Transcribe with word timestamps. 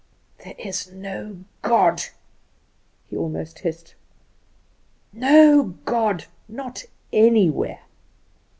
"There 0.43 0.55
is 0.57 0.91
no 0.91 1.41
God!" 1.61 2.05
he 3.07 3.15
almost 3.15 3.59
hissed; 3.59 3.93
"no 5.13 5.75
God; 5.85 6.25
not 6.47 6.85
anywhere!" 7.13 7.81